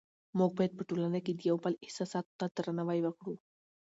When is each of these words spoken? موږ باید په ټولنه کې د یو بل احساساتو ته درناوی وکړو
موږ 0.37 0.51
باید 0.57 0.73
په 0.77 0.83
ټولنه 0.89 1.19
کې 1.25 1.31
د 1.33 1.41
یو 1.49 1.57
بل 1.63 1.73
احساساتو 1.85 2.31
ته 2.39 2.45
درناوی 2.55 2.99
وکړو 3.03 3.35